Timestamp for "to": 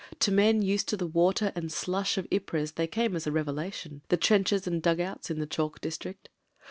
0.21-0.31, 0.89-0.97